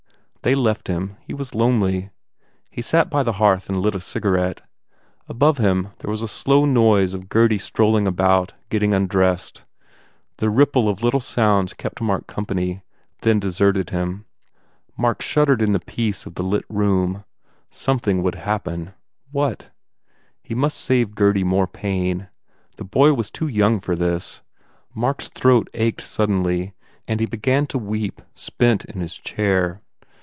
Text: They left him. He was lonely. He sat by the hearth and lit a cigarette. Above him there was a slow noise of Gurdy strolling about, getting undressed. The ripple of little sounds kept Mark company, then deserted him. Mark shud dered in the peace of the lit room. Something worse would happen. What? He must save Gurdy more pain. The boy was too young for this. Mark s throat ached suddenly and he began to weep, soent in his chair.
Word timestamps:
They 0.43 0.55
left 0.55 0.87
him. 0.87 1.17
He 1.21 1.35
was 1.35 1.53
lonely. 1.53 2.09
He 2.71 2.81
sat 2.81 3.11
by 3.11 3.21
the 3.21 3.33
hearth 3.33 3.69
and 3.69 3.79
lit 3.79 3.93
a 3.93 3.99
cigarette. 3.99 4.61
Above 5.29 5.59
him 5.59 5.89
there 5.99 6.09
was 6.09 6.23
a 6.23 6.27
slow 6.27 6.65
noise 6.65 7.13
of 7.13 7.29
Gurdy 7.29 7.59
strolling 7.59 8.07
about, 8.07 8.53
getting 8.69 8.91
undressed. 8.91 9.65
The 10.37 10.49
ripple 10.49 10.89
of 10.89 11.03
little 11.03 11.19
sounds 11.19 11.75
kept 11.75 12.01
Mark 12.01 12.25
company, 12.25 12.81
then 13.21 13.39
deserted 13.39 13.91
him. 13.91 14.25
Mark 14.97 15.21
shud 15.21 15.47
dered 15.47 15.61
in 15.61 15.73
the 15.73 15.79
peace 15.79 16.25
of 16.25 16.33
the 16.33 16.43
lit 16.43 16.65
room. 16.69 17.23
Something 17.69 18.21
worse 18.23 18.23
would 18.23 18.35
happen. 18.41 18.93
What? 19.31 19.69
He 20.41 20.55
must 20.55 20.79
save 20.79 21.13
Gurdy 21.13 21.43
more 21.43 21.67
pain. 21.67 22.29
The 22.77 22.83
boy 22.83 23.13
was 23.13 23.29
too 23.29 23.47
young 23.47 23.79
for 23.79 23.95
this. 23.95 24.41
Mark 24.95 25.21
s 25.21 25.27
throat 25.29 25.67
ached 25.75 26.01
suddenly 26.01 26.73
and 27.07 27.19
he 27.19 27.27
began 27.27 27.67
to 27.67 27.77
weep, 27.77 28.23
soent 28.35 28.83
in 28.85 29.01
his 29.01 29.15
chair. 29.15 29.83